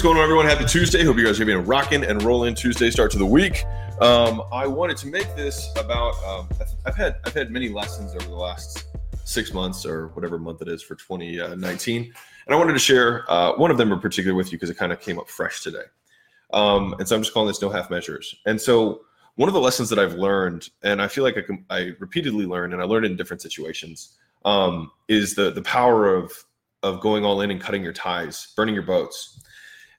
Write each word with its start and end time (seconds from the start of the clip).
What's 0.00 0.06
going 0.06 0.16
on, 0.16 0.24
everyone? 0.24 0.46
Happy 0.46 0.64
Tuesday. 0.64 1.04
Hope 1.04 1.18
you 1.18 1.26
guys 1.26 1.38
are 1.38 1.42
having 1.42 1.56
a 1.56 1.60
rocking 1.60 2.04
and 2.04 2.22
rolling 2.22 2.54
Tuesday 2.54 2.88
start 2.88 3.10
to 3.10 3.18
the 3.18 3.26
week. 3.26 3.66
Um, 4.00 4.42
I 4.50 4.66
wanted 4.66 4.96
to 4.96 5.08
make 5.08 5.36
this 5.36 5.70
about. 5.76 6.14
Um, 6.24 6.48
I've 6.86 6.96
had 6.96 7.16
I've 7.26 7.34
had 7.34 7.50
many 7.50 7.68
lessons 7.68 8.14
over 8.14 8.24
the 8.24 8.34
last 8.34 8.86
six 9.24 9.52
months 9.52 9.84
or 9.84 10.08
whatever 10.14 10.38
month 10.38 10.62
it 10.62 10.68
is 10.68 10.82
for 10.82 10.94
2019, 10.94 12.02
and 12.04 12.14
I 12.48 12.56
wanted 12.56 12.72
to 12.72 12.78
share 12.78 13.30
uh, 13.30 13.52
one 13.56 13.70
of 13.70 13.76
them 13.76 13.92
in 13.92 14.00
particular 14.00 14.34
with 14.34 14.50
you 14.50 14.56
because 14.56 14.70
it 14.70 14.78
kind 14.78 14.90
of 14.90 15.02
came 15.02 15.18
up 15.18 15.28
fresh 15.28 15.60
today. 15.60 15.84
Um, 16.54 16.94
and 16.98 17.06
so 17.06 17.14
I'm 17.14 17.20
just 17.20 17.34
calling 17.34 17.48
this 17.48 17.60
no 17.60 17.68
half 17.68 17.90
measures. 17.90 18.34
And 18.46 18.58
so 18.58 19.02
one 19.34 19.50
of 19.50 19.52
the 19.52 19.60
lessons 19.60 19.90
that 19.90 19.98
I've 19.98 20.14
learned, 20.14 20.70
and 20.82 21.02
I 21.02 21.08
feel 21.08 21.24
like 21.24 21.36
I, 21.36 21.42
can, 21.42 21.66
I 21.68 21.92
repeatedly 21.98 22.46
learn, 22.46 22.72
and 22.72 22.80
I 22.80 22.86
learned 22.86 23.04
in 23.04 23.16
different 23.16 23.42
situations, 23.42 24.16
um, 24.46 24.92
is 25.08 25.34
the 25.34 25.50
the 25.50 25.60
power 25.60 26.14
of 26.14 26.32
of 26.82 27.02
going 27.02 27.22
all 27.22 27.42
in 27.42 27.50
and 27.50 27.60
cutting 27.60 27.84
your 27.84 27.92
ties, 27.92 28.54
burning 28.56 28.74
your 28.74 28.84
boats. 28.84 29.42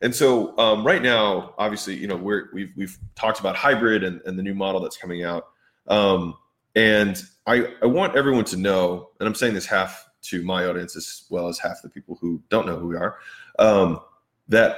And 0.02 0.16
so 0.16 0.58
um, 0.58 0.86
right 0.86 1.02
now, 1.02 1.54
obviously, 1.58 1.96
you 1.96 2.08
know, 2.08 2.16
we're, 2.16 2.50
we've, 2.54 2.72
we've 2.76 2.98
talked 3.16 3.40
about 3.40 3.56
hybrid 3.56 4.04
and, 4.04 4.22
and 4.26 4.38
the 4.38 4.44
new 4.44 4.56
model 4.56 4.82
that's 4.82 4.98
coming 4.98 5.24
out. 5.24 5.50
Um, 5.88 6.36
and 6.76 7.22
I, 7.46 7.68
I 7.82 7.86
want 7.86 8.16
everyone 8.16 8.46
to 8.46 8.58
know, 8.58 9.10
and 9.20 9.28
I'm 9.28 9.36
saying 9.36 9.54
this 9.54 9.66
half 9.66 10.08
to 10.24 10.44
my 10.44 10.66
audience 10.66 10.96
as 10.96 11.24
well 11.30 11.48
as 11.48 11.60
half 11.60 11.82
the 11.82 11.90
people 11.90 12.18
who 12.20 12.42
don't 12.50 12.66
know 12.66 12.78
who 12.78 12.88
we 12.88 12.96
are, 12.96 13.18
um, 13.60 14.00
that 14.48 14.78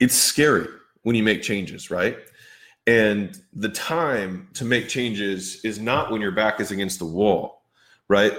it's 0.00 0.14
scary 0.14 0.68
when 1.02 1.14
you 1.14 1.22
make 1.22 1.42
changes, 1.42 1.90
right? 1.90 2.18
And 2.86 3.40
the 3.52 3.68
time 3.68 4.48
to 4.54 4.64
make 4.64 4.88
changes 4.88 5.64
is 5.64 5.78
not 5.78 6.10
when 6.10 6.20
your 6.20 6.32
back 6.32 6.60
is 6.60 6.70
against 6.70 6.98
the 6.98 7.04
wall, 7.04 7.62
right? 8.08 8.32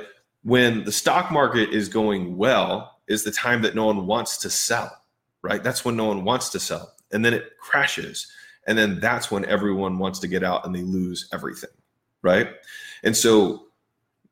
When 0.43 0.83
the 0.83 0.91
stock 0.91 1.31
market 1.31 1.69
is 1.69 1.87
going 1.87 2.35
well, 2.35 2.99
is 3.07 3.23
the 3.23 3.31
time 3.31 3.61
that 3.61 3.75
no 3.75 3.85
one 3.85 4.07
wants 4.07 4.37
to 4.37 4.49
sell 4.49 5.00
right? 5.41 5.63
That's 5.63 5.83
when 5.83 5.95
no 5.95 6.05
one 6.05 6.23
wants 6.23 6.49
to 6.49 6.59
sell. 6.59 6.93
And 7.11 7.25
then 7.25 7.33
it 7.33 7.57
crashes. 7.59 8.31
And 8.67 8.77
then 8.77 8.99
that's 8.99 9.31
when 9.31 9.45
everyone 9.45 9.97
wants 9.97 10.19
to 10.19 10.27
get 10.27 10.43
out 10.43 10.65
and 10.65 10.73
they 10.73 10.83
lose 10.83 11.27
everything, 11.33 11.71
right? 12.21 12.49
And 13.03 13.15
so, 13.15 13.67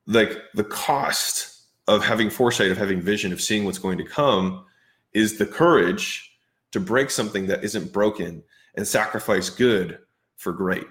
like, 0.06 0.38
the 0.54 0.64
cost 0.64 1.62
of 1.88 2.04
having 2.06 2.30
foresight, 2.30 2.72
of 2.72 2.78
having 2.78 3.02
vision, 3.02 3.34
of 3.34 3.42
seeing 3.42 3.66
what's 3.66 3.80
going 3.80 3.98
to 3.98 4.04
come 4.04 4.66
is 5.14 5.38
the 5.38 5.46
courage 5.46 6.32
to 6.72 6.80
break 6.80 7.10
something 7.10 7.48
that 7.48 7.64
isn't 7.64 7.92
broken 7.92 8.44
and 8.76 8.88
sacrifice 8.88 9.50
good 9.50 9.98
for 10.38 10.54
great, 10.54 10.86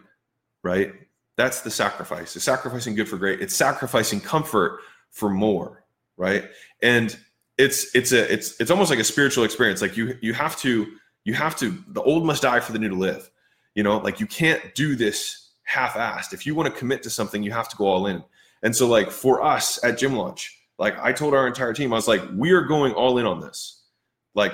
right? 0.63 0.93
That's 1.37 1.61
the 1.61 1.71
sacrifice. 1.71 2.35
It's 2.35 2.45
sacrificing 2.45 2.97
good 2.97 3.09
for 3.09 3.17
great. 3.17 3.41
It's 3.41 3.55
sacrificing 3.55 4.21
comfort 4.21 4.81
for 5.13 5.31
more, 5.31 5.85
right? 6.17 6.49
And 6.83 7.17
it's 7.59 7.95
it's 7.95 8.13
a 8.13 8.33
it's 8.33 8.59
it's 8.61 8.71
almost 8.71 8.91
like 8.91 9.01
a 9.01 9.05
spiritual 9.05 9.45
experience. 9.45 9.83
Like 9.83 9.97
you 9.97 10.17
you 10.21 10.33
have 10.33 10.57
to 10.61 10.87
you 11.25 11.35
have 11.35 11.57
to 11.57 11.77
the 11.89 12.03
old 12.03 12.25
must 12.25 12.43
die 12.43 12.61
for 12.61 12.73
the 12.73 12.79
new 12.79 12.89
to 12.89 12.95
live. 12.95 13.31
You 13.75 13.83
know, 13.83 13.99
like 13.99 14.21
you 14.21 14.27
can't 14.27 14.75
do 14.75 14.97
this 14.97 15.51
half-assed. 15.65 16.33
If 16.33 16.47
you 16.47 16.55
want 16.55 16.73
to 16.73 16.79
commit 16.79 17.03
to 17.03 17.11
something, 17.11 17.43
you 17.43 17.53
have 17.53 17.69
to 17.69 17.77
go 17.77 17.87
all 17.87 18.07
in. 18.07 18.25
And 18.63 18.75
so, 18.75 18.87
like 18.89 19.11
for 19.11 19.43
us 19.43 19.83
at 19.85 19.99
Gym 19.99 20.15
Launch, 20.15 20.57
like 20.79 20.99
I 20.99 21.13
told 21.13 21.35
our 21.35 21.47
entire 21.47 21.73
team, 21.73 21.93
I 21.93 21.97
was 21.97 22.09
like, 22.09 22.23
we 22.35 22.53
are 22.53 22.63
going 22.63 22.93
all 22.95 23.19
in 23.19 23.27
on 23.27 23.41
this. 23.41 23.83
Like, 24.35 24.53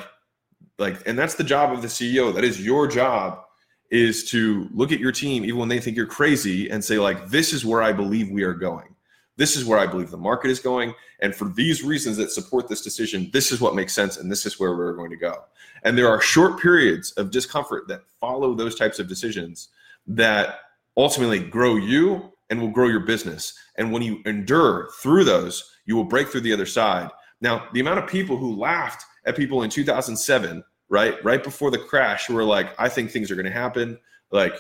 like, 0.79 1.07
and 1.07 1.19
that's 1.19 1.35
the 1.35 1.45
job 1.45 1.73
of 1.73 1.83
the 1.83 1.89
CEO. 1.89 2.35
That 2.35 2.45
is 2.45 2.61
your 2.61 2.87
job 2.87 3.43
is 3.91 4.29
to 4.31 4.69
look 4.73 4.93
at 4.93 4.99
your 4.99 5.13
team, 5.13 5.45
even 5.45 5.61
when 5.61 5.69
they 5.69 5.79
think 5.79 5.97
you're 5.97 6.07
crazy, 6.07 6.69
and 6.71 6.83
say, 6.83 6.99
like, 6.99 7.29
this 7.29 7.53
is 7.53 7.65
where 7.65 7.83
I 7.83 7.93
believe 7.93 8.31
we 8.31 8.43
are 8.43 8.55
going. 8.55 8.94
This 9.37 9.57
is 9.57 9.65
where 9.65 9.79
I 9.79 9.87
believe 9.87 10.11
the 10.11 10.17
market 10.17 10.51
is 10.51 10.61
going. 10.61 10.95
And 11.21 11.35
for 11.35 11.49
these 11.49 11.83
reasons 11.83 12.17
that 12.19 12.31
support 12.31 12.69
this 12.69 12.83
decision, 12.83 13.31
this 13.33 13.51
is 13.51 13.61
what 13.61 13.75
makes 13.75 13.93
sense. 13.93 14.17
And 14.17 14.31
this 14.31 14.47
is 14.47 14.61
where 14.61 14.77
we're 14.77 14.93
going 14.93 15.11
to 15.11 15.17
go. 15.17 15.45
And 15.83 15.99
there 15.99 16.09
are 16.09 16.21
short 16.21 16.61
periods 16.61 17.13
of 17.13 17.31
discomfort 17.31 17.89
that 17.89 18.03
follow 18.21 18.55
those 18.55 18.77
types 18.77 18.99
of 18.99 19.09
decisions 19.09 19.69
that 20.07 20.61
ultimately 20.97 21.41
grow 21.41 21.77
you 21.77 22.33
and 22.51 22.61
will 22.61 22.71
grow 22.71 22.89
your 22.89 23.01
business. 23.01 23.55
And 23.77 23.93
when 23.93 24.03
you 24.03 24.21
endure 24.27 24.91
through 25.01 25.25
those, 25.25 25.73
you 25.87 25.97
will 25.97 26.05
break 26.05 26.29
through 26.29 26.43
the 26.43 26.53
other 26.53 26.67
side. 26.67 27.11
Now, 27.41 27.69
the 27.73 27.81
amount 27.81 27.99
of 27.99 28.07
people 28.07 28.37
who 28.37 28.57
laughed 28.57 29.05
at 29.27 29.37
people 29.37 29.63
in 29.63 29.71
2007, 29.71 30.63
right, 30.89 31.23
right 31.25 31.43
before 31.43 31.71
the 31.71 31.79
crash, 31.79 32.27
who 32.27 32.35
were 32.35 32.45
like, 32.45 32.79
I 32.79 32.89
think 32.89 33.11
things 33.11 33.31
are 33.31 33.35
going 33.35 33.47
to 33.47 33.51
happen. 33.51 33.99
Like, 34.31 34.55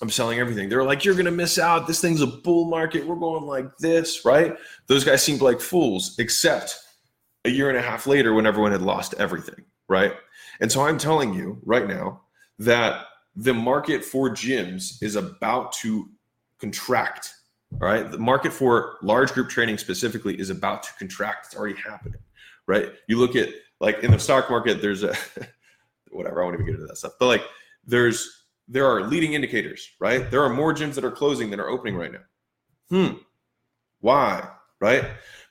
I'm 0.00 0.10
selling 0.10 0.40
everything. 0.40 0.68
They're 0.68 0.84
like, 0.84 1.04
you're 1.04 1.14
going 1.14 1.26
to 1.26 1.30
miss 1.30 1.58
out. 1.58 1.86
This 1.86 2.00
thing's 2.00 2.22
a 2.22 2.26
bull 2.26 2.64
market. 2.64 3.06
We're 3.06 3.14
going 3.14 3.44
like 3.44 3.76
this, 3.78 4.24
right? 4.24 4.56
Those 4.88 5.04
guys 5.04 5.22
seemed 5.22 5.40
like 5.40 5.60
fools, 5.60 6.16
except 6.18 6.76
a 7.44 7.50
year 7.50 7.68
and 7.68 7.78
a 7.78 7.82
half 7.82 8.06
later 8.06 8.32
when 8.34 8.46
everyone 8.46 8.72
had 8.72 8.82
lost 8.82 9.14
everything, 9.18 9.64
right? 9.88 10.12
And 10.60 10.70
so 10.70 10.82
I'm 10.82 10.98
telling 10.98 11.34
you 11.34 11.60
right 11.64 11.86
now 11.86 12.22
that 12.58 13.06
the 13.36 13.54
market 13.54 14.04
for 14.04 14.28
gyms 14.30 15.02
is 15.02 15.16
about 15.16 15.72
to 15.72 16.08
contract. 16.58 17.34
All 17.80 17.88
right. 17.88 18.10
The 18.10 18.18
market 18.18 18.52
for 18.52 18.98
large 19.02 19.32
group 19.32 19.48
training 19.48 19.78
specifically 19.78 20.38
is 20.38 20.50
about 20.50 20.82
to 20.84 20.90
contract. 20.98 21.46
It's 21.46 21.56
already 21.56 21.80
happening, 21.80 22.20
right? 22.66 22.90
You 23.08 23.18
look 23.18 23.34
at 23.34 23.48
like 23.80 24.04
in 24.04 24.10
the 24.10 24.18
stock 24.18 24.50
market, 24.50 24.82
there's 24.82 25.02
a 25.02 25.16
whatever, 26.10 26.42
I 26.42 26.44
won't 26.44 26.54
even 26.54 26.66
get 26.66 26.74
into 26.74 26.86
that 26.86 26.98
stuff, 26.98 27.12
but 27.18 27.26
like 27.26 27.42
there's 27.84 28.41
there 28.68 28.86
are 28.86 29.02
leading 29.02 29.34
indicators, 29.34 29.90
right? 30.00 30.30
There 30.30 30.42
are 30.42 30.48
more 30.48 30.74
gyms 30.74 30.94
that 30.94 31.04
are 31.04 31.10
closing 31.10 31.50
than 31.50 31.60
are 31.60 31.68
opening 31.68 31.96
right 31.96 32.12
now. 32.12 32.24
Hmm. 32.88 33.18
Why? 34.00 34.48
Right? 34.80 35.04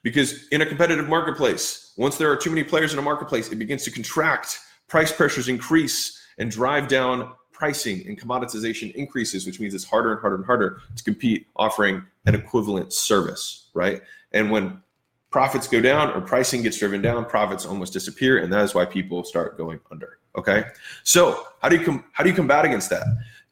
Because 0.04 0.48
in 0.50 0.62
a 0.62 0.66
competitive 0.66 1.08
marketplace, 1.08 1.94
once 1.98 2.18
there 2.18 2.32
are 2.32 2.36
too 2.36 2.50
many 2.50 2.64
players 2.64 2.94
in 2.94 3.00
a 3.00 3.02
marketplace, 3.02 3.52
it 3.52 3.58
begins 3.58 3.84
to 3.84 3.92
contract, 3.92 4.60
price 4.88 5.12
pressures 5.12 5.48
increase, 5.48 6.20
and 6.38 6.50
drive 6.50 6.88
down 6.88 7.32
pricing 7.52 8.04
and 8.08 8.20
commoditization 8.20 8.92
increases, 8.96 9.46
which 9.46 9.60
means 9.60 9.74
it's 9.76 9.84
harder 9.84 10.14
and 10.14 10.22
harder 10.22 10.38
and 10.38 10.46
harder 10.46 10.82
to 10.96 11.04
compete 11.04 11.46
offering 11.56 12.04
an 12.26 12.34
equivalent 12.34 12.92
service, 12.92 13.70
right? 13.76 14.02
And 14.32 14.50
when 14.50 14.82
profits 15.32 15.68
go 15.68 15.82
down 15.82 16.12
or 16.12 16.22
pricing 16.22 16.62
gets 16.62 16.78
driven 16.78 17.02
down, 17.02 17.26
profits 17.26 17.66
almost 17.66 17.94
disappear, 17.94 18.40
and 18.40 18.52
that 18.54 18.64
is 18.64 18.76
why 18.76 18.86
people 18.86 19.24
start 19.24 19.58
going 19.58 19.80
under. 19.90 20.20
Okay, 20.38 20.66
so 21.04 21.48
how 21.62 21.70
do 21.70 21.78
you 21.78 21.84
com- 21.84 22.06
how 22.12 22.24
do 22.24 22.30
you 22.30 22.36
combat 22.36 22.64
against 22.66 22.90
that? 22.90 23.04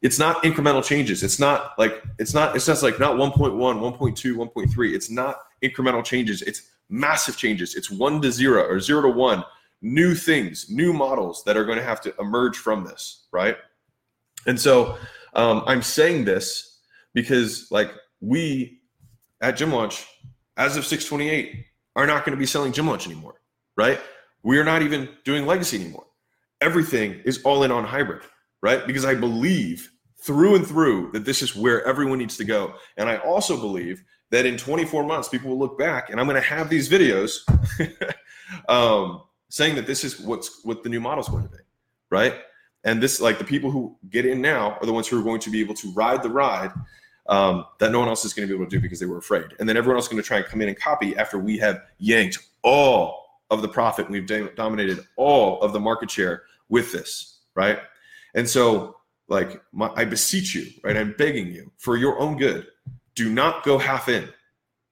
It's 0.02 0.18
not 0.18 0.42
incremental 0.44 0.84
changes. 0.84 1.22
It's 1.22 1.38
not 1.38 1.78
like 1.78 2.02
it's 2.18 2.32
not 2.32 2.54
it's 2.54 2.66
just 2.66 2.82
like 2.82 2.98
not 3.00 3.16
1.1, 3.16 3.52
1.2, 3.52 4.34
1.3. 4.34 4.94
It's 4.94 5.10
not 5.10 5.40
incremental 5.62 6.04
changes. 6.04 6.42
It's 6.42 6.70
massive 6.88 7.36
changes. 7.36 7.74
It's 7.74 7.90
one 7.90 8.20
to 8.22 8.30
zero 8.30 8.62
or 8.62 8.80
zero 8.80 9.02
to 9.02 9.08
one. 9.08 9.44
New 9.82 10.14
things, 10.14 10.70
new 10.70 10.92
models 10.92 11.42
that 11.44 11.56
are 11.56 11.64
going 11.64 11.78
to 11.78 11.84
have 11.84 12.02
to 12.02 12.14
emerge 12.18 12.56
from 12.56 12.84
this, 12.84 13.26
right? 13.32 13.56
And 14.46 14.60
so 14.60 14.98
um, 15.34 15.62
I'm 15.66 15.82
saying 15.82 16.24
this 16.24 16.80
because 17.14 17.68
like 17.70 17.90
we 18.20 18.80
at 19.40 19.56
Gym 19.56 19.72
Launch, 19.72 20.06
as 20.56 20.76
of 20.76 20.84
628, 20.84 21.64
are 21.96 22.06
not 22.06 22.24
going 22.24 22.36
to 22.36 22.40
be 22.40 22.46
selling 22.46 22.72
Gym 22.72 22.86
Launch 22.86 23.06
anymore, 23.06 23.40
right? 23.76 24.00
We 24.42 24.58
are 24.58 24.64
not 24.64 24.82
even 24.82 25.08
doing 25.24 25.46
legacy 25.46 25.80
anymore 25.80 26.06
everything 26.60 27.20
is 27.24 27.42
all 27.42 27.62
in 27.62 27.70
on 27.70 27.84
hybrid, 27.84 28.22
right? 28.62 28.86
Because 28.86 29.04
I 29.04 29.14
believe 29.14 29.90
through 30.22 30.56
and 30.56 30.66
through 30.66 31.10
that 31.12 31.24
this 31.24 31.42
is 31.42 31.56
where 31.56 31.84
everyone 31.86 32.18
needs 32.18 32.36
to 32.36 32.44
go. 32.44 32.74
And 32.96 33.08
I 33.08 33.16
also 33.18 33.56
believe 33.56 34.02
that 34.30 34.46
in 34.46 34.56
24 34.56 35.04
months, 35.04 35.28
people 35.28 35.50
will 35.50 35.58
look 35.58 35.78
back 35.78 36.10
and 36.10 36.20
I'm 36.20 36.26
going 36.26 36.40
to 36.40 36.48
have 36.48 36.68
these 36.68 36.88
videos 36.88 37.38
um, 38.68 39.22
saying 39.48 39.74
that 39.76 39.86
this 39.86 40.04
is 40.04 40.20
what's 40.20 40.64
what 40.64 40.82
the 40.82 40.88
new 40.88 41.00
model 41.00 41.24
is 41.24 41.28
going 41.28 41.44
to 41.44 41.48
be, 41.48 41.62
right? 42.10 42.34
And 42.84 43.02
this, 43.02 43.20
like 43.20 43.38
the 43.38 43.44
people 43.44 43.70
who 43.70 43.96
get 44.08 44.24
in 44.24 44.40
now 44.40 44.78
are 44.80 44.86
the 44.86 44.92
ones 44.92 45.06
who 45.06 45.18
are 45.18 45.24
going 45.24 45.40
to 45.40 45.50
be 45.50 45.60
able 45.60 45.74
to 45.74 45.92
ride 45.92 46.22
the 46.22 46.30
ride 46.30 46.72
um, 47.30 47.64
that 47.78 47.92
no 47.92 48.00
one 48.00 48.08
else 48.08 48.24
is 48.24 48.34
going 48.34 48.46
to 48.46 48.52
be 48.52 48.56
able 48.56 48.68
to 48.68 48.76
do 48.76 48.80
because 48.80 48.98
they 48.98 49.06
were 49.06 49.18
afraid. 49.18 49.46
And 49.58 49.68
then 49.68 49.76
everyone 49.76 49.96
else 49.96 50.06
is 50.06 50.08
going 50.10 50.22
to 50.22 50.26
try 50.26 50.38
and 50.38 50.46
come 50.46 50.60
in 50.60 50.68
and 50.68 50.78
copy 50.78 51.16
after 51.16 51.38
we 51.38 51.56
have 51.58 51.80
yanked 51.98 52.38
all 52.62 53.24
of 53.50 53.62
the 53.62 53.68
profit. 53.68 54.10
We've 54.10 54.26
dominated 54.56 55.06
all 55.16 55.60
of 55.62 55.72
the 55.72 55.80
market 55.80 56.10
share 56.10 56.42
with 56.68 56.92
this, 56.92 57.38
right? 57.54 57.78
And 58.34 58.48
so, 58.48 58.96
like, 59.28 59.62
my, 59.72 59.90
I 59.94 60.04
beseech 60.04 60.56
you, 60.56 60.66
right? 60.82 60.96
I'm 60.96 61.14
begging 61.16 61.46
you 61.46 61.70
for 61.78 61.96
your 61.96 62.18
own 62.18 62.36
good. 62.36 62.66
Do 63.14 63.30
not 63.30 63.62
go 63.62 63.78
half 63.78 64.08
in. 64.08 64.28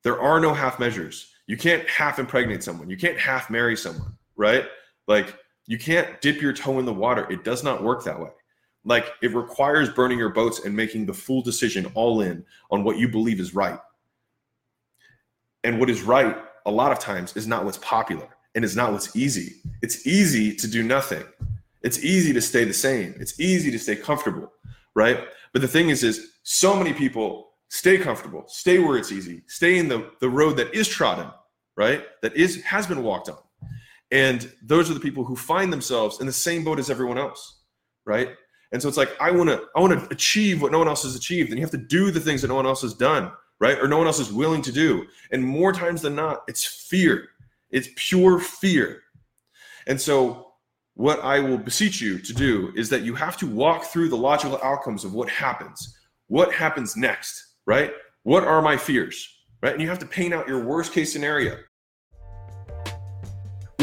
There 0.05 0.21
are 0.21 0.39
no 0.39 0.55
half 0.55 0.79
measures. 0.79 1.33
You 1.49 1.57
can't 1.57 1.89
half 1.89 2.21
impregnate 2.21 2.63
someone. 2.63 2.89
You 2.89 2.97
can't 2.97 3.19
half 3.19 3.51
marry 3.51 3.77
someone, 3.77 4.17
right? 4.37 4.65
Like, 5.09 5.37
you 5.67 5.77
can't 5.77 6.21
dip 6.21 6.41
your 6.41 6.53
toe 6.53 6.79
in 6.79 6.85
the 6.85 6.93
water. 6.93 7.27
It 7.31 7.43
does 7.43 7.65
not 7.65 7.83
work 7.83 8.05
that 8.05 8.19
way. 8.19 8.31
Like, 8.85 9.13
it 9.23 9.35
requires 9.35 9.91
burning 9.91 10.19
your 10.19 10.31
boats 10.31 10.65
and 10.65 10.75
making 10.75 11.07
the 11.07 11.15
full 11.15 11.43
decision 11.43 11.91
all 11.95 12.21
in 12.21 12.45
on 12.71 12.85
what 12.85 12.99
you 12.99 13.09
believe 13.09 13.41
is 13.41 13.55
right. 13.55 13.79
And 15.65 15.79
what 15.79 15.91
is 15.91 16.03
right, 16.03 16.37
a 16.67 16.71
lot 16.71 16.93
of 16.93 16.99
times, 16.99 17.37
is 17.37 17.47
not 17.47 17.65
what's 17.65 17.79
popular 17.79 18.29
and 18.55 18.65
is 18.65 18.77
not 18.77 18.93
what's 18.93 19.15
easy. 19.15 19.57
It's 19.83 20.07
easy 20.07 20.55
to 20.55 20.69
do 20.69 20.83
nothing. 20.83 21.25
It's 21.83 22.03
easy 22.05 22.33
to 22.33 22.41
stay 22.41 22.65
the 22.65 22.73
same. 22.73 23.15
It's 23.21 23.39
easy 23.39 23.71
to 23.71 23.79
stay 23.79 23.97
comfortable, 23.97 24.53
right? 24.95 25.21
But 25.53 25.63
the 25.63 25.69
thing 25.69 25.91
is, 25.91 26.03
is 26.03 26.33
so 26.43 26.75
many 26.75 26.93
people 26.93 27.51
stay 27.69 27.99
comfortable, 27.99 28.45
stay 28.47 28.79
where 28.79 28.97
it's 28.97 29.13
easy, 29.13 29.43
stay 29.47 29.79
in 29.79 29.89
the, 29.89 30.11
the 30.21 30.29
road 30.29 30.57
that 30.57 30.75
is 30.75 30.89
trodden, 30.89 31.31
right? 31.77 32.05
That 32.23 32.35
is 32.35 32.63
has 32.63 32.87
been 32.87 33.03
walked 33.03 33.29
on. 33.29 33.39
And 34.11 34.51
those 34.63 34.91
are 34.91 34.95
the 34.95 35.01
people 35.01 35.25
who 35.25 35.37
find 35.37 35.73
themselves 35.73 36.21
in 36.21 36.27
the 36.27 36.33
same 36.33 36.65
boat 36.65 36.79
as 36.79 36.91
everyone 36.91 37.19
else, 37.19 37.61
right? 38.07 38.31
And 38.73 38.83
so 38.83 38.89
it's 38.89 38.99
like 38.99 39.17
I 39.21 39.31
want 39.31 39.49
to 39.49 39.63
I 39.75 39.81
want 39.81 39.99
to 39.99 40.13
achieve 40.13 40.61
what 40.61 40.73
no 40.73 40.79
one 40.79 40.89
else 40.89 41.03
has 41.05 41.17
achieved, 41.17 41.51
and 41.51 41.59
you 41.59 41.65
have 41.65 41.71
to 41.71 41.79
do 41.79 42.11
the 42.11 42.21
things 42.21 42.43
that 42.43 42.49
no 42.49 42.55
one 42.55 42.67
else 42.67 42.83
has 42.83 42.95
done, 42.95 43.33
right? 43.61 43.79
Or 43.79 43.89
no 43.89 43.99
one 43.99 44.07
else 44.07 44.21
is 44.21 44.33
willing 44.33 44.63
to 44.63 44.73
do. 44.73 45.07
And 45.33 45.43
more 45.43 45.73
times 45.73 46.03
than 46.03 46.15
not, 46.15 46.43
it's 46.49 46.65
fear. 46.65 47.29
It's 47.71 47.89
pure 47.97 48.39
fear. 48.39 49.03
And 49.87 50.01
so 50.01 50.53
what 50.95 51.21
I 51.21 51.39
will 51.39 51.59
beseech 51.59 52.01
you 52.01 52.19
to 52.19 52.35
do 52.35 52.73
is 52.77 52.89
that 52.91 53.03
you 53.03 53.15
have 53.15 53.37
to 53.39 53.47
walk 53.47 53.85
through 53.85 54.09
the 54.09 54.17
logical 54.17 54.59
outcomes 54.63 55.05
of 55.05 55.15
what 55.15 55.29
happens. 55.29 55.97
What 56.27 56.53
happens 56.53 56.97
next, 56.97 57.55
right? 57.67 57.93
What 58.25 58.45
are 58.45 58.61
my 58.61 58.77
fears, 58.77 59.27
right? 59.63 59.73
And 59.73 59.81
you 59.81 59.89
have 59.89 60.01
to 60.01 60.07
paint 60.07 60.35
out 60.35 60.49
your 60.49 60.65
worst 60.65 60.93
case 60.93 61.13
scenario. 61.13 61.57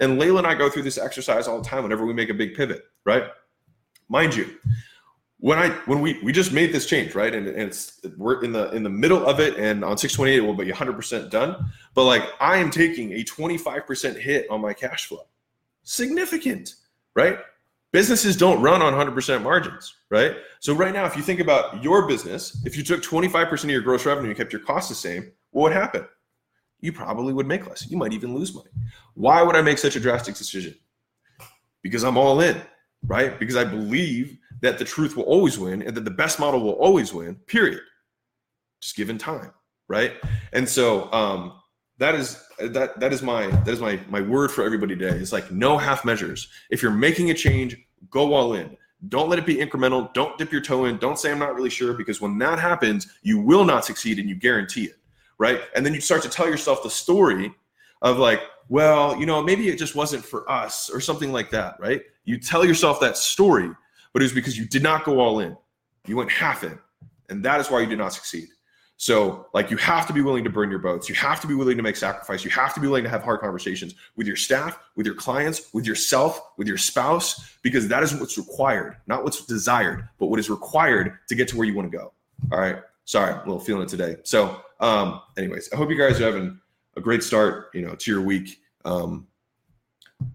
And 0.00 0.18
Leila 0.18 0.38
and 0.38 0.46
I 0.46 0.54
go 0.54 0.68
through 0.68 0.82
this 0.82 0.98
exercise 0.98 1.46
all 1.46 1.60
the 1.60 1.68
time 1.68 1.82
whenever 1.82 2.04
we 2.04 2.12
make 2.12 2.28
a 2.28 2.34
big 2.34 2.54
pivot, 2.54 2.84
right? 3.04 3.24
Mind 4.08 4.34
you, 4.34 4.50
when 5.42 5.58
I 5.58 5.70
when 5.86 6.00
we 6.00 6.20
we 6.22 6.32
just 6.32 6.52
made 6.52 6.72
this 6.72 6.86
change, 6.86 7.16
right? 7.16 7.34
And, 7.34 7.48
and 7.48 7.62
it's 7.62 8.00
we're 8.16 8.44
in 8.44 8.52
the 8.52 8.70
in 8.70 8.84
the 8.84 8.90
middle 8.90 9.26
of 9.26 9.40
it, 9.40 9.56
and 9.56 9.84
on 9.84 9.98
628 9.98 10.36
it 10.36 10.40
will 10.40 10.54
be 10.54 10.70
100 10.70 10.92
percent 10.94 11.30
done. 11.30 11.72
But 11.94 12.04
like 12.04 12.22
I 12.40 12.58
am 12.58 12.70
taking 12.70 13.12
a 13.14 13.24
25 13.24 13.84
percent 13.84 14.16
hit 14.16 14.46
on 14.50 14.60
my 14.60 14.72
cash 14.72 15.06
flow, 15.06 15.26
significant, 15.82 16.76
right? 17.16 17.38
Businesses 17.90 18.36
don't 18.36 18.62
run 18.62 18.82
on 18.82 18.92
100 18.92 19.12
percent 19.16 19.42
margins, 19.42 19.92
right? 20.10 20.36
So 20.60 20.74
right 20.74 20.94
now, 20.94 21.06
if 21.06 21.16
you 21.16 21.22
think 21.24 21.40
about 21.40 21.82
your 21.82 22.06
business, 22.06 22.62
if 22.64 22.76
you 22.76 22.84
took 22.84 23.02
25 23.02 23.48
percent 23.48 23.70
of 23.70 23.72
your 23.72 23.82
gross 23.82 24.06
revenue 24.06 24.28
and 24.28 24.36
kept 24.36 24.52
your 24.52 24.62
costs 24.62 24.90
the 24.90 24.94
same, 24.94 25.32
what 25.50 25.62
would 25.62 25.72
happen? 25.72 26.06
You 26.82 26.92
probably 26.92 27.32
would 27.32 27.46
make 27.46 27.66
less. 27.66 27.88
You 27.88 27.96
might 27.96 28.12
even 28.12 28.34
lose 28.34 28.54
money. 28.54 28.68
Why 29.14 29.42
would 29.42 29.56
I 29.56 29.62
make 29.62 29.78
such 29.78 29.96
a 29.96 30.00
drastic 30.00 30.34
decision? 30.34 30.74
Because 31.80 32.02
I'm 32.04 32.18
all 32.18 32.40
in, 32.40 32.60
right? 33.06 33.38
Because 33.38 33.56
I 33.56 33.64
believe 33.64 34.36
that 34.60 34.78
the 34.78 34.84
truth 34.84 35.16
will 35.16 35.24
always 35.24 35.58
win 35.58 35.82
and 35.82 35.96
that 35.96 36.04
the 36.04 36.10
best 36.10 36.38
model 36.38 36.60
will 36.60 36.72
always 36.72 37.14
win, 37.14 37.36
period. 37.46 37.80
Just 38.80 38.96
given 38.96 39.16
time, 39.16 39.52
right? 39.88 40.14
And 40.52 40.68
so 40.68 41.10
um 41.12 41.54
that 41.98 42.16
is 42.16 42.44
that 42.58 42.98
that 42.98 43.12
is 43.12 43.22
my 43.22 43.46
that 43.46 43.68
is 43.68 43.80
my 43.80 44.00
my 44.08 44.20
word 44.20 44.50
for 44.50 44.64
everybody 44.64 44.96
today. 44.96 45.16
It's 45.16 45.32
like 45.32 45.52
no 45.52 45.78
half 45.78 46.04
measures. 46.04 46.48
If 46.70 46.82
you're 46.82 46.90
making 46.90 47.30
a 47.30 47.34
change, 47.34 47.76
go 48.10 48.34
all 48.34 48.54
in. 48.54 48.76
Don't 49.08 49.28
let 49.28 49.38
it 49.38 49.46
be 49.46 49.56
incremental. 49.56 50.12
Don't 50.14 50.36
dip 50.38 50.52
your 50.52 50.60
toe 50.60 50.86
in. 50.86 50.98
Don't 50.98 51.18
say 51.18 51.30
I'm 51.30 51.38
not 51.38 51.54
really 51.54 51.70
sure 51.70 51.92
because 51.92 52.20
when 52.20 52.38
that 52.38 52.58
happens, 52.58 53.08
you 53.22 53.40
will 53.40 53.64
not 53.64 53.84
succeed 53.84 54.18
and 54.18 54.28
you 54.28 54.34
guarantee 54.34 54.84
it 54.84 55.01
right? 55.42 55.60
And 55.74 55.84
then 55.84 55.92
you 55.92 56.00
start 56.00 56.22
to 56.22 56.28
tell 56.28 56.48
yourself 56.48 56.84
the 56.84 56.88
story 56.88 57.52
of 58.00 58.16
like, 58.16 58.42
well, 58.68 59.18
you 59.18 59.26
know, 59.26 59.42
maybe 59.42 59.68
it 59.68 59.76
just 59.76 59.96
wasn't 59.96 60.24
for 60.24 60.48
us 60.48 60.88
or 60.88 61.00
something 61.00 61.32
like 61.32 61.50
that, 61.50 61.80
right? 61.80 62.00
You 62.24 62.38
tell 62.38 62.64
yourself 62.64 63.00
that 63.00 63.16
story, 63.16 63.68
but 64.12 64.22
it 64.22 64.24
was 64.24 64.32
because 64.32 64.56
you 64.56 64.66
did 64.66 64.84
not 64.84 65.04
go 65.04 65.18
all 65.18 65.40
in. 65.40 65.56
You 66.06 66.16
went 66.16 66.30
half 66.30 66.62
in. 66.62 66.78
And 67.28 67.44
that 67.44 67.60
is 67.60 67.72
why 67.72 67.80
you 67.80 67.86
did 67.86 67.98
not 67.98 68.12
succeed. 68.12 68.46
So, 68.98 69.48
like, 69.52 69.68
you 69.68 69.76
have 69.78 70.06
to 70.06 70.12
be 70.12 70.20
willing 70.20 70.44
to 70.44 70.50
burn 70.50 70.70
your 70.70 70.78
boats. 70.78 71.08
You 71.08 71.16
have 71.16 71.40
to 71.40 71.48
be 71.48 71.54
willing 71.54 71.76
to 71.76 71.82
make 71.82 71.96
sacrifice. 71.96 72.44
You 72.44 72.50
have 72.52 72.72
to 72.74 72.80
be 72.80 72.86
willing 72.86 73.02
to 73.02 73.10
have 73.10 73.24
hard 73.24 73.40
conversations 73.40 73.96
with 74.14 74.28
your 74.28 74.36
staff, 74.36 74.78
with 74.94 75.06
your 75.06 75.16
clients, 75.16 75.74
with 75.74 75.84
yourself, 75.84 76.40
with 76.56 76.68
your 76.68 76.78
spouse, 76.78 77.56
because 77.62 77.88
that 77.88 78.04
is 78.04 78.14
what's 78.14 78.38
required, 78.38 78.98
not 79.08 79.24
what's 79.24 79.44
desired, 79.44 80.08
but 80.20 80.26
what 80.26 80.38
is 80.38 80.48
required 80.48 81.18
to 81.26 81.34
get 81.34 81.48
to 81.48 81.56
where 81.56 81.66
you 81.66 81.74
want 81.74 81.90
to 81.90 81.98
go. 81.98 82.12
All 82.52 82.60
right. 82.60 82.76
Sorry, 83.12 83.34
a 83.34 83.36
little 83.40 83.60
feeling 83.60 83.82
it 83.82 83.90
today. 83.90 84.16
So, 84.22 84.62
um, 84.80 85.20
anyways, 85.36 85.68
I 85.70 85.76
hope 85.76 85.90
you 85.90 85.98
guys 85.98 86.18
are 86.18 86.24
having 86.24 86.58
a 86.96 87.00
great 87.02 87.22
start, 87.22 87.68
you 87.74 87.82
know, 87.82 87.94
to 87.94 88.10
your 88.10 88.22
week. 88.22 88.58
Um, 88.86 89.26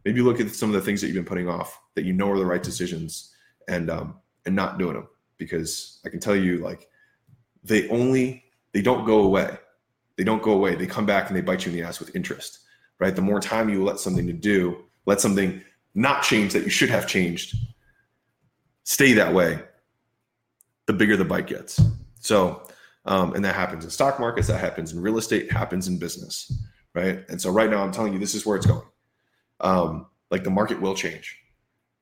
maybe 0.06 0.22
look 0.22 0.40
at 0.40 0.52
some 0.52 0.70
of 0.70 0.76
the 0.76 0.82
things 0.82 1.02
that 1.02 1.08
you've 1.08 1.16
been 1.16 1.26
putting 1.26 1.50
off 1.50 1.82
that 1.96 2.06
you 2.06 2.14
know 2.14 2.30
are 2.30 2.38
the 2.38 2.46
right 2.46 2.62
decisions 2.62 3.34
and 3.68 3.90
um, 3.90 4.20
and 4.46 4.56
not 4.56 4.78
doing 4.78 4.94
them 4.94 5.08
because 5.40 6.02
I 6.06 6.10
can 6.10 6.20
tell 6.20 6.36
you 6.36 6.60
like 6.60 6.88
they 7.64 7.90
only 7.90 8.44
they 8.74 8.84
don't 8.84 9.08
go 9.08 9.24
away. 9.24 9.58
They 10.16 10.24
don't 10.24 10.44
go 10.44 10.52
away. 10.52 10.76
They 10.76 10.86
come 10.86 11.08
back 11.08 11.30
and 11.30 11.36
they 11.36 11.42
bite 11.42 11.66
you 11.66 11.72
in 11.72 11.80
the 11.80 11.84
ass 11.84 12.00
with 12.00 12.16
interest, 12.16 12.60
right? 13.00 13.16
The 13.16 13.24
more 13.24 13.40
time 13.40 13.70
you 13.70 13.84
let 13.84 14.00
something 14.00 14.28
to 14.28 14.34
do, 14.34 14.86
let 15.08 15.20
something 15.20 15.64
not 15.96 16.22
change 16.22 16.54
that 16.54 16.64
you 16.64 16.70
should 16.70 16.92
have 16.92 17.08
changed, 17.08 17.56
stay 18.84 19.14
that 19.14 19.34
way, 19.34 19.64
the 20.86 20.94
bigger 20.94 21.18
the 21.18 21.26
bite 21.26 21.48
gets. 21.48 21.82
So 22.28 22.68
um, 23.08 23.34
and 23.34 23.46
that 23.46 23.56
happens 23.56 23.86
in 23.86 23.90
stock 23.90 24.20
markets, 24.20 24.48
that 24.48 24.60
happens 24.60 24.92
in 24.92 25.02
real 25.02 25.18
estate, 25.18 25.50
happens 25.50 25.88
in 25.88 25.98
business, 25.98 26.52
right? 26.94 27.24
And 27.30 27.42
so 27.42 27.50
right 27.50 27.70
now, 27.70 27.82
I'm 27.82 27.92
telling 27.92 28.12
you, 28.12 28.20
this 28.20 28.36
is 28.36 28.46
where 28.46 28.58
it's 28.58 28.66
going. 28.66 28.86
Um, 29.62 30.08
like 30.30 30.44
the 30.44 30.50
market 30.50 30.82
will 30.82 30.94
change. 30.94 31.38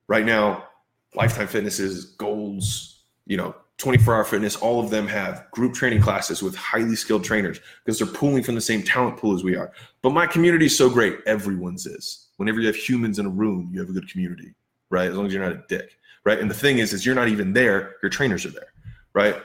Right 0.07 0.25
now, 0.25 0.67
Lifetime 1.13 1.47
Fitnesses, 1.47 2.05
Gold's, 2.05 3.03
you 3.27 3.37
know, 3.37 3.55
24 3.77 4.15
Hour 4.15 4.23
Fitness, 4.23 4.55
all 4.55 4.83
of 4.83 4.89
them 4.89 5.07
have 5.07 5.45
group 5.51 5.75
training 5.75 6.01
classes 6.01 6.41
with 6.41 6.55
highly 6.55 6.95
skilled 6.95 7.23
trainers 7.23 7.59
because 7.83 7.99
they're 7.99 8.07
pulling 8.07 8.41
from 8.41 8.55
the 8.55 8.61
same 8.61 8.81
talent 8.81 9.17
pool 9.17 9.35
as 9.35 9.43
we 9.43 9.55
are. 9.55 9.71
But 10.01 10.09
my 10.09 10.25
community 10.25 10.65
is 10.65 10.77
so 10.77 10.89
great, 10.89 11.19
everyone's 11.27 11.85
is. 11.85 12.29
Whenever 12.37 12.59
you 12.59 12.67
have 12.67 12.75
humans 12.75 13.19
in 13.19 13.27
a 13.27 13.29
room, 13.29 13.69
you 13.71 13.79
have 13.79 13.89
a 13.89 13.93
good 13.93 14.09
community, 14.09 14.55
right? 14.89 15.09
As 15.09 15.15
long 15.15 15.27
as 15.27 15.33
you're 15.33 15.43
not 15.43 15.51
a 15.51 15.63
dick, 15.67 15.97
right? 16.23 16.39
And 16.39 16.49
the 16.49 16.55
thing 16.55 16.79
is, 16.79 16.93
is 16.93 17.05
you're 17.05 17.15
not 17.15 17.27
even 17.27 17.53
there, 17.53 17.97
your 18.01 18.09
trainers 18.09 18.45
are 18.45 18.51
there, 18.51 18.73
right? 19.13 19.35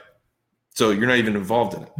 So 0.73 0.91
you're 0.91 1.07
not 1.07 1.17
even 1.17 1.35
involved 1.35 1.75
in 1.75 1.83
it. 1.83 1.91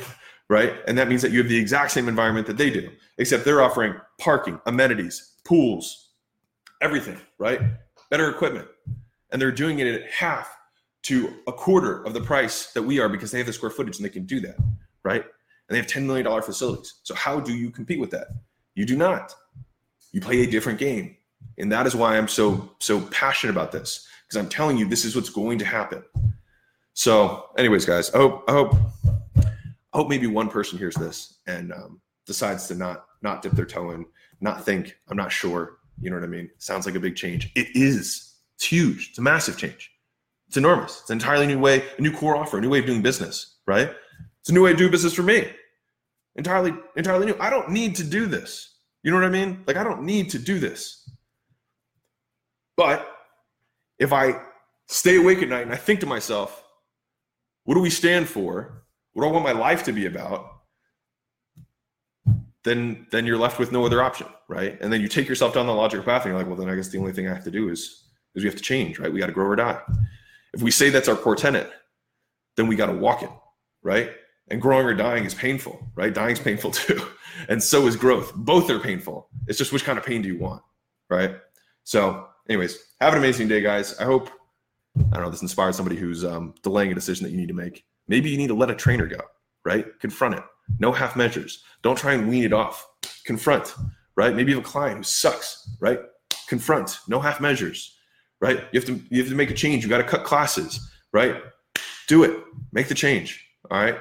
right? 0.48 0.74
And 0.86 0.98
that 0.98 1.08
means 1.08 1.22
that 1.22 1.32
you 1.32 1.38
have 1.38 1.48
the 1.48 1.58
exact 1.58 1.92
same 1.92 2.08
environment 2.08 2.46
that 2.46 2.58
they 2.58 2.68
do, 2.68 2.90
except 3.18 3.44
they're 3.44 3.62
offering 3.62 3.94
parking, 4.20 4.60
amenities, 4.66 5.32
pools, 5.44 6.10
everything, 6.82 7.18
right? 7.38 7.60
Better 8.10 8.28
equipment. 8.28 8.68
And 9.30 9.40
they're 9.40 9.50
doing 9.50 9.78
it 9.78 9.86
at 9.86 10.10
half 10.10 10.54
to 11.04 11.34
a 11.46 11.52
quarter 11.52 12.04
of 12.04 12.12
the 12.12 12.20
price 12.20 12.72
that 12.72 12.82
we 12.82 13.00
are 13.00 13.08
because 13.08 13.30
they 13.30 13.38
have 13.38 13.46
the 13.46 13.52
square 13.52 13.70
footage 13.70 13.96
and 13.96 14.04
they 14.04 14.10
can 14.10 14.26
do 14.26 14.40
that, 14.40 14.56
right? 15.04 15.22
And 15.22 15.74
they 15.74 15.78
have 15.78 15.86
$10 15.86 16.04
million 16.04 16.42
facilities. 16.42 17.00
So 17.02 17.14
how 17.14 17.40
do 17.40 17.56
you 17.56 17.70
compete 17.70 17.98
with 17.98 18.10
that? 18.10 18.28
You 18.74 18.84
do 18.84 18.96
not. 18.96 19.34
You 20.12 20.20
play 20.20 20.42
a 20.42 20.46
different 20.46 20.78
game. 20.78 21.16
And 21.56 21.72
that 21.72 21.86
is 21.86 21.96
why 21.96 22.16
I'm 22.16 22.28
so 22.28 22.70
so 22.78 23.00
passionate 23.00 23.52
about 23.52 23.72
this 23.72 24.06
because 24.26 24.38
I'm 24.38 24.48
telling 24.48 24.76
you 24.76 24.86
this 24.86 25.04
is 25.04 25.16
what's 25.16 25.30
going 25.30 25.58
to 25.58 25.64
happen. 25.64 26.02
So, 26.94 27.46
anyways, 27.56 27.86
guys, 27.86 28.10
I 28.12 28.18
hope 28.18 28.44
I 28.48 28.52
hope 28.52 28.74
I 29.44 29.96
hope 29.98 30.08
maybe 30.08 30.26
one 30.26 30.48
person 30.48 30.78
hears 30.78 30.94
this 30.94 31.38
and 31.46 31.72
um, 31.72 32.00
decides 32.26 32.68
to 32.68 32.74
not 32.74 33.06
not 33.22 33.42
dip 33.42 33.52
their 33.52 33.66
toe 33.66 33.92
in, 33.92 34.04
not 34.40 34.64
think 34.64 34.96
I'm 35.08 35.16
not 35.16 35.32
sure. 35.32 35.78
You 36.00 36.10
know 36.10 36.16
what 36.16 36.24
I 36.24 36.28
mean? 36.28 36.50
Sounds 36.58 36.86
like 36.86 36.94
a 36.94 37.00
big 37.00 37.16
change. 37.16 37.50
It 37.54 37.68
is. 37.74 38.34
It's 38.56 38.66
huge. 38.66 39.10
It's 39.10 39.18
a 39.18 39.22
massive 39.22 39.56
change. 39.56 39.90
It's 40.48 40.56
enormous. 40.56 41.00
It's 41.00 41.10
an 41.10 41.14
entirely 41.14 41.46
new 41.46 41.58
way, 41.58 41.84
a 41.96 42.02
new 42.02 42.12
core 42.12 42.36
offer, 42.36 42.58
a 42.58 42.60
new 42.60 42.68
way 42.68 42.80
of 42.80 42.86
doing 42.86 43.02
business. 43.02 43.56
Right? 43.66 43.90
It's 44.40 44.50
a 44.50 44.52
new 44.52 44.64
way 44.64 44.72
of 44.72 44.76
doing 44.76 44.90
business 44.90 45.14
for 45.14 45.22
me. 45.22 45.48
Entirely, 46.36 46.72
entirely 46.96 47.26
new. 47.26 47.36
I 47.38 47.50
don't 47.50 47.70
need 47.70 47.94
to 47.96 48.04
do 48.04 48.26
this. 48.26 48.76
You 49.02 49.10
know 49.10 49.16
what 49.16 49.26
I 49.26 49.30
mean? 49.30 49.62
Like 49.66 49.76
I 49.76 49.84
don't 49.84 50.02
need 50.02 50.30
to 50.30 50.38
do 50.38 50.58
this. 50.58 51.08
But 52.76 53.06
if 53.98 54.12
I 54.12 54.40
stay 54.88 55.16
awake 55.16 55.42
at 55.42 55.48
night 55.48 55.62
and 55.62 55.72
I 55.72 55.76
think 55.76 56.00
to 56.00 56.06
myself, 56.06 56.61
what 57.64 57.74
do 57.74 57.80
we 57.80 57.90
stand 57.90 58.28
for? 58.28 58.84
What 59.12 59.22
do 59.22 59.28
I 59.28 59.32
want 59.32 59.44
my 59.44 59.52
life 59.52 59.84
to 59.84 59.92
be 59.92 60.06
about? 60.06 60.46
Then 62.64 63.06
then 63.10 63.26
you're 63.26 63.38
left 63.38 63.58
with 63.58 63.72
no 63.72 63.84
other 63.84 64.02
option, 64.02 64.28
right? 64.48 64.80
And 64.80 64.92
then 64.92 65.00
you 65.00 65.08
take 65.08 65.28
yourself 65.28 65.54
down 65.54 65.66
the 65.66 65.74
logical 65.74 66.04
path 66.04 66.22
and 66.22 66.30
you're 66.30 66.38
like, 66.38 66.46
well, 66.46 66.56
then 66.56 66.68
I 66.68 66.76
guess 66.76 66.88
the 66.88 66.98
only 66.98 67.12
thing 67.12 67.28
I 67.28 67.34
have 67.34 67.44
to 67.44 67.50
do 67.50 67.68
is 67.68 68.04
is 68.34 68.42
we 68.42 68.48
have 68.48 68.56
to 68.56 68.62
change, 68.62 68.98
right? 68.98 69.12
We 69.12 69.20
got 69.20 69.26
to 69.26 69.32
grow 69.32 69.46
or 69.46 69.56
die. 69.56 69.80
If 70.54 70.62
we 70.62 70.70
say 70.70 70.90
that's 70.90 71.08
our 71.08 71.16
core 71.16 71.36
tenet, 71.36 71.70
then 72.56 72.66
we 72.66 72.76
got 72.76 72.86
to 72.86 72.92
walk 72.92 73.22
it, 73.22 73.30
right? 73.82 74.12
And 74.48 74.60
growing 74.60 74.86
or 74.86 74.94
dying 74.94 75.24
is 75.24 75.34
painful, 75.34 75.86
right? 75.94 76.12
Dying 76.12 76.32
is 76.32 76.40
painful 76.40 76.70
too. 76.72 77.00
And 77.48 77.62
so 77.62 77.86
is 77.86 77.96
growth. 77.96 78.32
Both 78.34 78.70
are 78.70 78.78
painful. 78.78 79.28
It's 79.46 79.58
just 79.58 79.72
which 79.72 79.84
kind 79.84 79.98
of 79.98 80.04
pain 80.04 80.22
do 80.22 80.28
you 80.28 80.38
want, 80.38 80.62
right? 81.10 81.36
So, 81.84 82.28
anyways, 82.48 82.78
have 83.00 83.12
an 83.12 83.18
amazing 83.18 83.48
day, 83.48 83.60
guys. 83.60 83.98
I 83.98 84.04
hope 84.04 84.30
I 84.96 85.14
don't 85.14 85.22
know, 85.22 85.30
this 85.30 85.42
inspires 85.42 85.76
somebody 85.76 85.96
who's 85.96 86.24
um, 86.24 86.54
delaying 86.62 86.92
a 86.92 86.94
decision 86.94 87.24
that 87.24 87.30
you 87.30 87.38
need 87.38 87.48
to 87.48 87.54
make. 87.54 87.84
Maybe 88.08 88.30
you 88.30 88.36
need 88.36 88.48
to 88.48 88.54
let 88.54 88.70
a 88.70 88.74
trainer 88.74 89.06
go, 89.06 89.20
right? 89.64 89.86
Confront 90.00 90.34
it. 90.34 90.42
No 90.78 90.92
half 90.92 91.16
measures. 91.16 91.62
Don't 91.82 91.96
try 91.96 92.12
and 92.14 92.28
wean 92.28 92.44
it 92.44 92.52
off. 92.52 92.86
Confront, 93.24 93.74
right? 94.16 94.34
Maybe 94.34 94.52
you 94.52 94.58
have 94.58 94.66
a 94.66 94.68
client 94.68 94.98
who 94.98 95.02
sucks, 95.02 95.70
right? 95.80 95.98
confront, 96.52 96.98
no 97.08 97.18
half 97.18 97.40
measures, 97.40 97.96
right? 98.42 98.64
You 98.72 98.80
have 98.80 98.84
to 98.84 99.00
you 99.08 99.22
have 99.22 99.30
to 99.30 99.34
make 99.34 99.50
a 99.50 99.54
change. 99.54 99.82
You 99.82 99.88
got 99.88 99.98
to 99.98 100.04
cut 100.04 100.22
classes, 100.24 100.90
right? 101.10 101.36
Do 102.08 102.24
it. 102.24 102.36
Make 102.72 102.88
the 102.88 102.94
change. 102.94 103.42
All 103.70 103.80
right. 103.80 103.96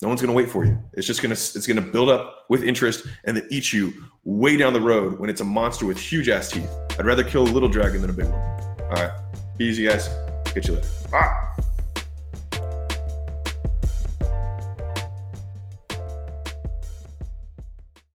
No 0.00 0.06
one's 0.06 0.22
going 0.22 0.28
to 0.28 0.36
wait 0.36 0.48
for 0.48 0.64
you. 0.64 0.78
It's 0.92 1.08
just 1.08 1.22
going 1.22 1.34
to 1.34 1.58
it's 1.58 1.66
going 1.66 1.82
to 1.84 1.90
build 1.90 2.08
up 2.08 2.44
with 2.48 2.62
interest 2.62 3.04
and 3.24 3.36
then 3.36 3.48
eat 3.50 3.72
you 3.72 3.92
way 4.22 4.56
down 4.56 4.74
the 4.74 4.80
road 4.80 5.18
when 5.18 5.28
it's 5.28 5.40
a 5.40 5.44
monster 5.44 5.86
with 5.86 5.98
huge 5.98 6.28
ass 6.28 6.52
teeth. 6.52 6.72
I'd 6.98 7.04
rather 7.04 7.24
kill 7.24 7.42
a 7.42 7.50
little 7.50 7.68
dragon 7.68 8.00
than 8.00 8.10
a 8.10 8.12
big 8.12 8.26
one. 8.26 8.40
All 8.82 8.90
right. 8.90 9.10
Easy 9.58 9.84
guys. 9.84 10.08
Catch 10.54 10.68
you 10.68 10.74
later. 10.74 10.88
Bye. 11.10 11.47